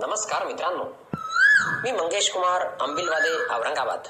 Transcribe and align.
नमस्कार 0.00 0.44
मित्रांनो. 0.44 0.84
मी 1.82 1.92
मंगेश 1.92 2.32
कुमार 2.32 2.66
अंबिलवादे 2.80 3.54
औरंगाबाद. 3.54 4.02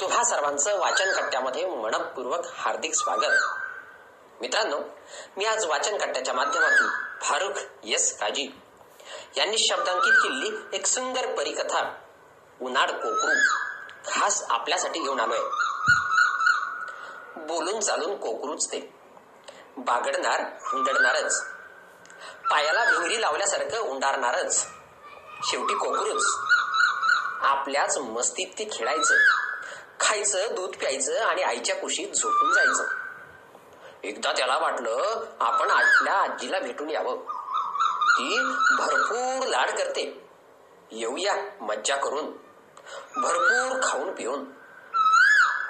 तुम्हा 0.00 0.24
सर्वांचं 0.24 0.78
वाचन 0.78 1.12
कट्ट्यामध्ये 1.12 1.66
मनपूर्वक 1.66 2.46
हार्दिक 2.54 2.94
स्वागत. 2.94 3.32
मित्रांनो 4.40 4.78
मी 5.36 5.44
आज 5.44 5.66
वाचन 5.66 5.98
कट्ट्याच्या 5.98 6.34
माध्यमातून 6.34 6.88
फारुख 7.22 7.50
यस 7.84 8.18
काजी 8.18 8.60
यांनी 9.36 9.58
शब्दांकित 9.58 10.12
केलेली 10.12 10.76
एक 10.76 10.86
सुंदर 10.86 11.34
परिकथा 11.34 11.94
उन्हाळ 12.62 12.90
कोकरू 12.90 13.54
खास 14.10 14.44
आपल्यासाठी 14.50 15.00
घेऊन 15.00 15.20
आलोय. 15.20 15.40
बोलून 17.36 17.80
चालून 17.80 18.16
कोकरूच 18.16 18.66
ते. 18.66 18.94
बागडणार 19.76 20.40
हुंदडणारच. 20.40 21.44
पायाला 22.50 22.84
भिंगरी 22.84 23.20
लावल्यासारखं 23.20 23.78
उंडारणारच. 23.78 24.66
शेवटी 25.44 25.74
कोकरूच 25.74 26.24
आपल्याच 27.42 27.98
मस्तीत 27.98 28.46
ते 28.58 28.68
खेळायचं. 28.72 29.14
खायचं 30.00 30.46
दूध 30.50 30.76
प्यायचं 30.76 31.18
आणि 31.20 31.42
आईच्या 31.42 31.76
कुशीत 31.76 32.08
झोपून 32.08 32.52
जायचं. 32.52 32.84
एकदा 34.04 34.32
त्याला 34.32 34.58
वाटलं 34.58 35.24
आपण 35.40 35.70
आपल्या 35.70 36.14
आजीला 36.14 36.58
भेटून 36.58 36.90
यावं. 36.90 37.16
ती 38.18 38.38
भरपूर 38.78 39.46
लाड 39.46 39.70
करते. 39.70 40.28
येऊया 40.92 41.34
मज्जा 41.60 41.96
करून. 41.96 42.32
भरपूर 43.16 43.80
खाऊन 43.82 44.12
पिऊन. 44.12 44.44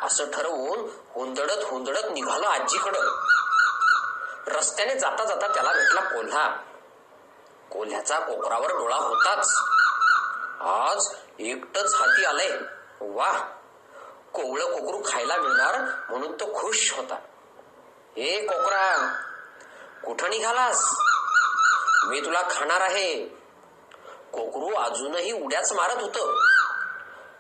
असं 0.03 0.31
ठरवून 0.31 0.91
हुंदडत 1.15 1.65
हुंदडत 1.65 2.05
निघालो 2.13 2.47
आजीकडं. 2.47 3.27
रस्त्याने 4.47 4.99
जाता 4.99 5.25
जाता 5.25 5.55
त्याला 5.55 5.73
भेटला 5.73 6.01
कोल्हा. 6.01 6.57
कोल्ह्याचा 7.73 8.19
कोकरावर 8.19 8.67
डोळा 8.67 8.97
होताच. 8.97 9.57
आज 10.61 11.07
एकटच 11.39 11.95
हाती 11.95 12.25
आलंय. 12.25 12.59
वा! 13.01 13.33
कोवळ 14.35 14.61
कोकरू 14.61 15.03
खायला 15.07 15.37
मिळणार 15.37 15.81
म्हणून 16.11 16.33
तो 16.33 16.55
खुश 16.55 16.95
होता. 16.97 17.15
हे 18.17 18.47
कोकरा! 18.47 19.15
कुठं 20.05 20.31
निघालास? 20.31 20.95
मी 22.07 22.21
तुला 22.21 22.43
खाणार 22.43 22.81
आहे. 22.81 23.27
कोकरू 24.33 24.75
अजूनही 24.75 25.33
उड्याच 25.33 25.73
मारत 25.73 26.03
होत. 26.03 26.35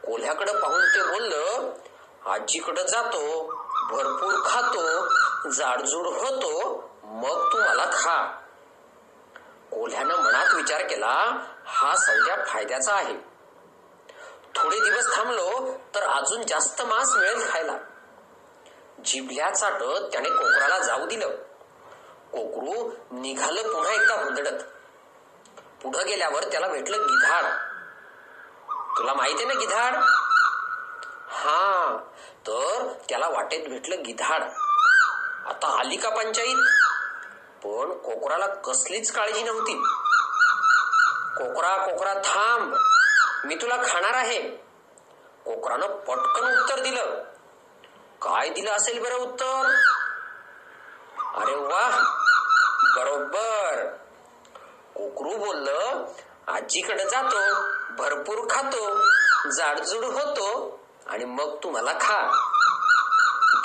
कोल्ह्याकडे 0.06 0.52
पाहून 0.52 0.84
ते 0.84 1.02
बोललं 1.02 1.72
आजीकडे 2.26 2.84
जातो 2.88 3.44
भरपूर 3.90 4.34
खातो 4.46 5.08
जाडजूड 5.50 6.06
होतो 6.06 6.84
मग 7.04 7.52
तू 7.52 7.58
मला 7.58 7.86
खा. 7.92 8.45
कोल्ह्यानं 9.76 10.16
मनात 10.16 10.54
विचार 10.54 10.82
केला 10.82 11.42
हा 11.66 11.96
सौद्या 11.96 12.36
फायद्याचा 12.46 12.92
आहे. 12.94 13.14
थोडे 14.54 14.78
दिवस 14.78 15.16
थांबलो 15.16 15.80
तर 15.94 16.02
अजून 16.02 16.42
जास्त 16.46 16.82
मांस 16.82 17.10
मिळेल 17.10 17.52
खायला. 17.52 17.76
जिभल्या 19.04 19.50
चाटत 19.50 20.12
त्याने 20.12 20.28
कोकराला 20.28 20.78
जाऊ 20.78 21.06
दिलं. 21.06 21.28
कोकरू 22.32 22.92
निघालं 23.12 23.62
पुन्हा 23.62 23.92
एकदा 23.92 24.14
हुंदडत. 24.14 24.62
पुढं 25.82 26.06
गेल्यावर 26.06 26.44
त्याला 26.44 26.68
भेटलं 26.68 26.96
गिधाड. 26.96 27.44
तुला 28.98 29.14
माहिती 29.14 29.44
ना 29.44 29.54
गिधाड? 29.54 29.94
हा 31.28 31.96
तर 32.46 32.92
त्याला 33.08 33.28
वाटेत 33.28 33.68
भेटलं 33.68 34.02
गिधाड. 34.02 34.42
आता 35.46 35.80
आली 35.80 35.96
का 35.96 36.08
पंचायत 36.08 36.85
पण 37.66 37.92
कोकराला 37.98 38.46
कसलीच 38.46 39.12
काळजी 39.12 39.42
नव्हती. 39.42 39.82
कोकरा 41.36 41.76
कोकरा 41.76 42.14
थांब. 42.14 42.74
मी 43.44 43.54
तुला 43.54 43.76
खाणार 43.76 44.14
आहे. 44.14 44.42
कोकरानं 45.44 45.86
पटकन 45.86 46.60
उत्तर 46.60 46.80
दिलं. 46.80 47.22
काय 48.22 48.48
दिलं 48.48 48.70
असेल 48.70 49.02
बरं 49.02 49.14
उत्तर? 49.14 49.74
अरे 51.34 51.54
वा 51.54 51.90
बरोबर. 52.96 53.86
कोकरू 54.94 55.36
बोललं 55.46 56.06
आजीकडे 56.46 57.04
जातो 57.04 57.54
भरपूर 57.98 58.46
खातो 58.50 59.00
जाडजूड 59.50 60.04
होतो 60.04 60.80
आणि 61.06 61.24
मग 61.24 61.56
तुम्हाला 61.62 61.92
खा. 61.92 62.20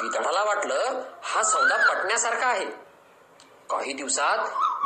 गिधाडाला 0.04 0.44
वाटलं 0.44 1.02
हा 1.24 1.44
सौदा 1.44 1.78
पटण्यासारखा 1.78 2.48
आहे. 2.48 2.91
काही 3.72 3.94
दिवसात 3.94 4.38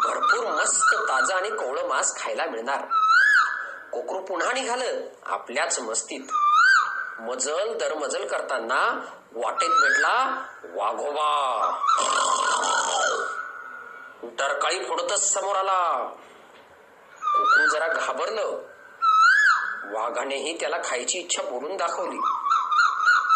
भरपूर 0.08 0.48
मस्त 0.48 0.94
ताजा 0.94 1.36
आणि 1.36 1.50
कोवळं 1.50 1.88
मांस 1.88 2.20
खायला 2.20 2.46
मिळणार. 2.46 2.82
कोकरू 3.92 4.20
पुन्हा 4.20 4.52
निघालं 4.52 4.86
आपल्याच 5.26 5.80
मस्तीत. 5.80 6.22
मजल 7.20 7.78
दरमजल 7.78 8.28
करताना 8.28 9.06
वाटेत 9.36 9.70
भेटला 9.70 10.46
वाघोबा. 10.64 11.30
डरकाळी 14.24 14.80
फोडतच 14.80 15.34
समोर 15.34 15.56
आला. 15.56 16.08
कोकरू 17.20 17.68
जरा 17.68 17.88
घाबरलं. 17.88 18.62
वाघानेही 19.94 20.60
त्याला 20.60 20.78
खायची 20.86 21.18
इच्छा 21.18 21.44
बोलून 21.44 21.78
दाखवली. 21.78 22.18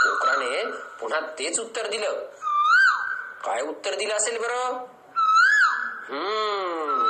कोकराने 0.03 0.71
पुन्हा 0.71 1.19
तेच 1.19 1.59
उत्तर 1.59 1.87
दिलं. 1.87 2.13
काय 3.43 3.61
उत्तर 3.61 3.95
दिलं 3.95 4.13
असेल 4.13 4.41
बरं? 4.41 4.85
हम्म. 6.11 7.09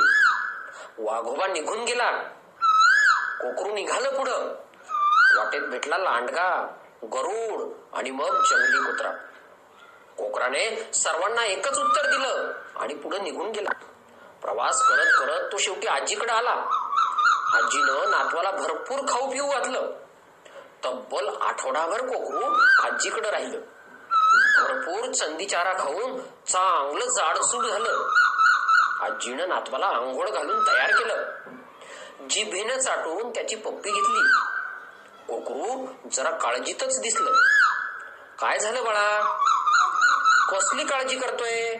वाघोबा 0.98 1.46
निघून 1.46 1.84
गेला. 1.84 2.10
कोकरू 3.40 3.74
निघालं 3.74 4.10
पुढं. 4.10 4.54
वाटेत 5.36 5.60
भेटला 5.60 5.98
लांडगा 5.98 6.76
गरुड 7.04 7.72
आणि 7.92 8.10
मग 8.10 8.26
जंगली 8.26 8.78
कुत्रा. 8.78 9.10
कोकराने 10.18 10.90
सर्वांना 10.94 11.44
एकच 11.44 11.78
उत्तर 11.78 12.06
दिलं 12.06 12.52
आणि 12.76 12.94
पुढे 12.94 13.18
निघून 13.18 13.50
गेला. 13.50 13.70
प्रवास 14.42 14.82
करत 14.88 15.06
करत 15.18 15.52
तो 15.52 15.58
शेवटी 15.58 15.86
आजीकडे 15.86 16.32
आला. 16.32 16.52
आजीनं 17.54 18.10
नातवाला 18.10 18.50
भरपूर 18.50 18.98
खाऊ 18.98 19.30
पिऊ 19.30 19.46
घातलं. 19.46 19.90
तब्बल 20.84 21.28
आठवडाभर 21.40 22.00
कोकरू 22.00 22.54
आजीकडे 22.86 23.30
राहिलं. 23.30 23.60
भरपूर 24.62 25.12
चंदीचारा 25.12 25.72
खाऊन 25.72 26.20
चांगलं 26.48 27.04
जाडसूड 27.04 27.66
झालं. 27.66 28.14
आजीनं 29.00 29.48
नातवाला 29.48 29.86
आंघोळ 29.86 30.28
घालून 30.28 30.66
तयार 30.66 30.90
केलं. 30.90 31.32
जिभेनं 32.30 32.78
चाटून 32.78 33.30
त्याची 33.30 33.56
पप्पी 33.56 33.90
घेतली. 33.90 34.30
कोकरू 35.28 35.86
जरा 36.12 36.30
काळजीतच 36.30 37.00
दिसलं. 37.00 37.32
काय 38.38 38.58
झालं 38.58 38.84
बाळा? 38.84 39.36
कसली 40.48 40.84
काळजी 40.84 41.18
करतोय? 41.18 41.76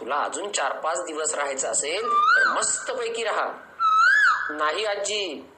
तुला 0.00 0.16
अजून 0.16 0.52
चार 0.52 0.72
पाच 0.72 1.04
दिवस 1.04 1.34
राहायचं 1.34 1.68
असेल 1.68 2.02
तर 2.02 2.48
मस्त 2.48 2.90
पैकी 2.90 3.24
राहा. 3.24 3.48
नाही 4.50 4.84
आजी. 4.84 5.50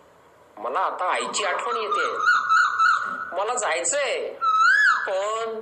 मला 0.56 0.78
आता 0.78 1.12
आईची 1.12 1.44
आठवण 1.44 1.76
येते. 1.76 2.16
मला 3.36 3.54
जायचंय. 3.54 4.32
पण 5.06 5.60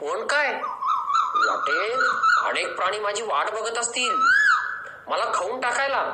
पण 0.00 0.26
काय? 0.26 0.60
वाटेल 1.36 2.00
अनेक 2.46 2.76
प्राणी 2.76 2.98
माझी 2.98 3.22
वाट 3.22 3.50
बघत 3.50 3.78
असतील. 3.78 4.16
मला 5.06 5.24
खाऊन 5.34 5.60
टाकायला. 5.60 6.12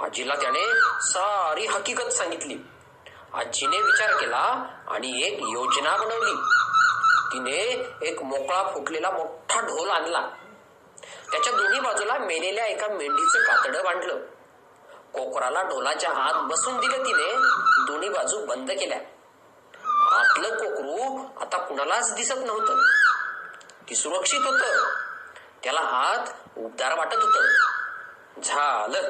आजीला 0.00 0.34
त्याने 0.34 0.64
सारी 1.00 1.66
हकीकत 1.66 2.08
सांगितली. 2.08 2.54
आजीने 3.34 3.82
विचार 3.82 4.16
केला 4.16 4.64
आणि 4.88 5.26
एक 5.26 5.32
योजना 5.32 5.96
बनवली. 5.96 6.34
तिने 7.32 7.86
एक 8.02 8.22
मोकळा 8.22 8.62
फुटलेला 8.62 9.10
मोठा 9.10 9.60
ढोल 9.60 9.90
आणला. 9.90 10.20
त्याच्या 11.32 11.52
दोन्ही 11.52 11.80
बाजूला 11.80 12.18
मेलेल्या 12.18 12.66
एका 12.66 12.86
मेंढीचं 12.86 13.38
कातडं 13.38 13.84
बांधलं. 13.84 14.16
कोकराला 15.14 15.62
ढोलाच्या 15.62 16.10
आत 16.10 16.34
बसून 16.34 16.76
दिलं 16.76 16.96
तिने 16.96 17.32
दोन्ही 17.86 18.08
बाजू 18.08 18.46
बंद 18.46 18.70
केल्या. 18.70 18.98
आतलं 20.16 20.48
कोकरू 20.48 21.20
आता 21.40 21.58
कुणालाच 21.58 22.14
दिसत 22.14 22.38
नव्हतं. 22.38 22.82
की 23.90 23.96
सुरक्षित 23.96 24.40
होत. 24.40 24.60
त्याला 25.64 25.80
आत 25.80 26.58
उबदार 26.58 26.98
वाटत 26.98 27.14
होत. 27.14 27.44
झालं. 28.44 29.02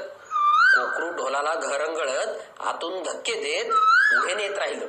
कोकरू 0.74 1.10
ढोलाला 1.10 1.54
घरंगळत 1.54 2.60
आतून 2.60 3.02
धक्के 3.02 3.32
देत 3.32 3.64
पुढे 4.20 4.34
नेत 4.34 4.58
राहिलं. 4.58 4.86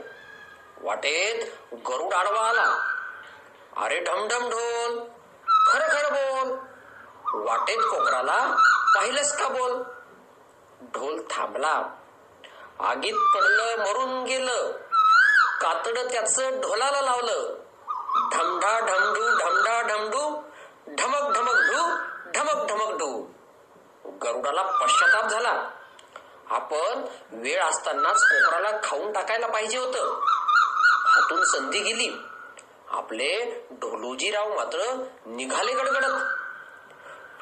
वाटेत 0.81 1.67
गरुड 1.73 2.13
आडवा 2.13 2.39
आला. 2.39 2.95
अरे 3.77 3.99
ढमढम 3.99 4.49
ढोल. 4.49 4.99
खर 5.67 5.79
खर 5.79 6.13
बोल. 6.13 6.57
वाटेत 7.47 7.77
कोकराला 7.77 8.55
पाहिलंस 8.95 9.37
का 9.37 9.47
बोल? 9.47 9.83
ढोल 10.81 11.21
थांबला. 11.29 11.83
आगीत 12.79 13.35
पडलं 13.35 13.75
मरून 13.77 14.23
गेलं. 14.23 14.71
कातड 15.61 15.97
त्याच 16.11 16.39
ढोलाला 16.39 17.01
लावलं. 17.01 17.60
धमधा 18.31 18.79
ढमढू 18.79 19.27
ढमढा 19.29 19.81
ढमढू 19.81 20.41
ढमक 20.87 21.37
ढमक 21.37 21.55
ढू 21.55 21.95
ढमक 22.31 22.69
ढमक 22.69 22.91
ढू 22.91 23.31
गरुडाला 24.23 24.61
पश्चाताप 24.61 25.27
झाला. 25.27 25.69
आपण 26.49 27.05
वेळ 27.31 27.63
असतानाच 27.63 28.21
कोकराला 28.21 28.69
खाऊन 28.83 29.11
टाकायला 29.11 29.47
पाहिजे 29.47 29.77
होत. 29.77 29.95
हातून 31.05 31.43
संधी 31.43 31.79
गेली. 31.79 32.21
आपले 32.89 33.61
ढोलोजीराव 33.71 34.55
मात्र 34.55 35.05
निघाले 35.25 35.73
गडगडत. 35.73 36.25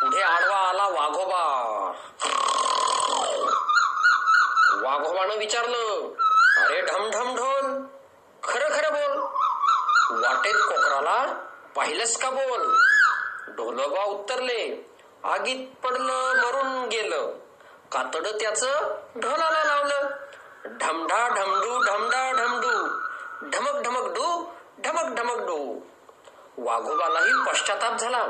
पुढे 0.02 0.22
आडवा 0.22 0.56
आला 0.56 0.84
वाघोबा. 0.84 1.92
वाघोबानं 4.84 5.38
विचारलं 5.38 6.14
अरे 6.66 6.82
ढमढम 6.82 7.36
ढोल 7.36 7.86
खरं 8.44 8.70
खरं 8.70 8.94
बोल. 8.94 9.19
वाटेत 10.12 10.54
कोकराला 10.54 11.26
पाहिलंस 11.76 12.18
का 12.18 12.30
बोल? 12.30 12.78
ढोलोबा 13.50 14.04
उत्तरले 14.04 14.92
आगीत 15.24 15.86
पडलं 15.86 16.34
मरून 16.36 16.88
गेलं. 16.88 17.32
कातड 17.92 18.28
त्याच 18.28 18.64
ढोलाला 19.18 19.64
लावलं. 19.64 20.08
ढमढा 20.66 21.28
ढमडू 21.28 21.84
ढमढा 21.84 22.32
ढमडू. 22.32 22.88
ढमक 23.50 23.84
ढमक 23.84 24.06
डू 24.06 24.46
ढमक 24.80 25.20
ढमक 25.20 25.38
डू. 25.38 25.80
वाघोबालाही 26.58 27.52
पश्चाताप 27.52 27.96
झाला. 27.96 28.28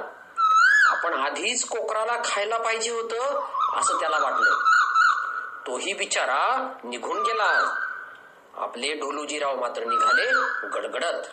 आपण 0.85 1.13
आधीच 1.13 1.67
कोकराला 1.67 2.15
खायला 2.25 2.57
पाहिजे 2.57 2.91
होतं 2.91 3.45
असं 3.79 3.99
त्याला 3.99 4.17
वाटलं. 4.19 4.55
तोही 5.67 5.93
बिचारा 5.93 6.73
निघून 6.83 7.23
गेला. 7.23 7.75
आपले 8.57 8.93
ढोलूजीराव 8.93 9.55
मात्र 9.59 9.83
निघाले 9.83 10.31
गडगडत. 10.67 11.27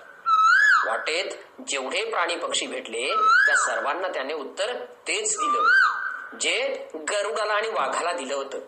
वाटेत 0.87 1.31
जेवढे 1.69 2.05
प्राणी 2.05 2.37
पक्षी 2.37 2.67
भेटले 2.67 3.17
त्या 3.47 3.57
सर्वांना 3.57 4.09
त्याने 4.09 4.35
उत्तर 4.35 4.75
तेच 4.77 5.37
दिलं 5.39 5.69
जे 6.41 6.89
गरुडाला 6.95 7.53
आणि 7.53 7.69
वाघाला 7.69 8.13
दिलं 8.13 8.35
होतं. 8.35 8.59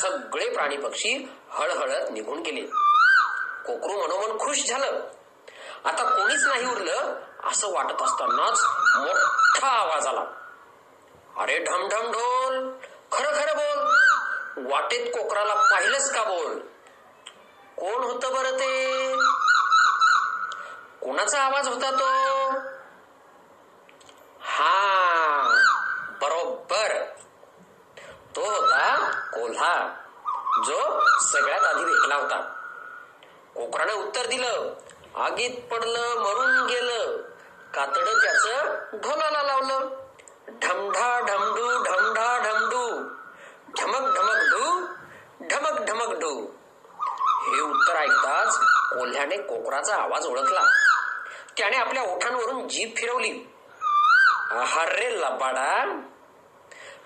सगळे 0.00 0.50
प्राणी 0.50 0.76
पक्षी 0.76 1.28
हळहळत 1.50 2.10
निघून 2.10 2.40
गेले. 2.40 2.60
कोकरू 3.66 3.92
मनोमन 3.92 4.38
खुश 4.38 4.66
झालं. 4.68 5.00
आता 5.84 6.04
कोणीच 6.04 6.46
नाही 6.46 6.66
उरलं 6.66 7.20
असं 7.44 7.72
वाटत 7.72 8.02
असतानाच 8.02 8.60
मोठा 8.96 9.68
आवाज 9.68 10.06
आला. 10.06 10.24
अरे 11.38 11.58
ढमढम 11.58 12.12
ढोल 12.12 12.70
खरं 13.12 13.32
खरं 13.32 13.56
बोल. 13.56 13.92
वाटेत 14.72 15.06
कोकराला 15.06 15.54
पाहिलंच 15.54 16.14
का 16.14 16.22
बोल? 16.22 16.58
कोण 17.76 18.04
होतं 18.04 18.32
बरं 18.32 18.50
ते? 18.50 19.12
कोणाचा 21.22 21.42
आवाज 21.42 21.68
होता 21.68 21.90
तो. 21.90 22.06
हा 24.40 25.54
बरोबर. 26.20 27.04
तो 28.36 28.40
होता 28.40 29.10
कोल्हा 29.32 29.74
जो 30.66 30.78
सगळ्यात 31.20 31.64
आधी 31.64 31.84
भेटला 31.84 32.14
होता. 32.14 32.40
कोकराने 33.54 33.92
उत्तर 33.92 34.26
दिलं 34.26 34.74
आगीत 35.16 35.72
पडलं 35.72 36.14
मरून 36.18 36.66
गेलं. 36.66 37.16
कातड 37.74 38.08
त्याच 38.22 38.46
ढोलाला 38.94 39.42
लावलं. 39.42 39.88
ढमढा 40.48 41.20
ढमडू 41.20 41.82
ढमढा 41.84 42.38
ढमडू 42.38 42.98
ढमक 43.78 44.16
ढमक 44.18 44.42
डू 44.50 44.86
ढमक 45.50 45.88
ढमक 45.88 46.18
डू 46.18 46.46
हे 47.42 47.60
उत्तर 47.60 47.96
ऐकताच 47.96 48.58
कोल्ह्याने 48.98 49.36
कोकराचा 49.36 49.96
आवाज 49.96 50.26
ओळखला. 50.26 50.88
त्याने 51.58 51.76
आपल्या 51.76 52.02
ओठांवरून 52.02 52.68
जीभ 52.68 52.90
फिरवली. 52.96 53.48
रे 54.88 55.20
लबाडा 55.20 55.84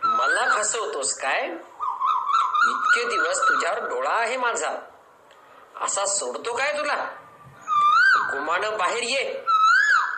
मला 0.05 0.59
फसवतोस 0.59 1.21
काय? 1.21 1.43
इतके 2.71 3.05
दिवस 3.05 3.49
तुझ्यावर 3.49 3.79
डोळा 3.89 4.11
आहे 4.11 4.37
माझा. 4.37 4.73
असा 5.81 6.07
सोडतो 6.07 6.57
काय 6.57 6.79
तुला? 6.79 6.95
गुमान 8.15 8.77
बाहेर 8.77 9.03
ये. 9.03 9.45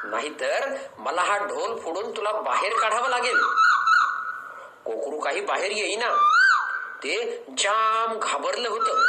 नाहीतर 0.05 0.77
मला 0.99 1.23
हा 1.23 1.39
ढोल 1.39 1.81
फोडून 1.81 2.17
तुला 2.17 2.33
बाहेर 2.33 2.81
काढावं 2.81 3.09
लागेल. 3.09 3.43
कोकरू 4.85 5.21
काही 5.21 5.41
बाहेर 5.41 5.71
येईना. 5.71 6.11
ते 7.03 7.45
जाम 7.59 8.19
घाबरलं 8.19 8.69
होतं. 8.69 9.07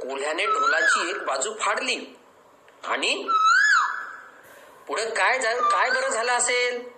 कोल्ह्याने 0.00 0.46
ढोलाची 0.46 1.10
एक 1.10 1.24
बाजू 1.24 1.54
फाडली 1.60 2.16
आणि 2.84 3.28
पुढे 4.86 5.10
काय 5.10 5.38
काय 5.70 5.90
बरं 5.90 6.08
झालं 6.08 6.32
असेल? 6.32 6.92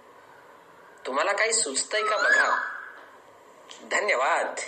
तुम्हाला 1.06 1.32
काही 1.32 1.52
सुचतंय 1.52 2.02
का 2.02 2.16
बघा? 2.16 2.70
धन्यवाद. 3.90 4.60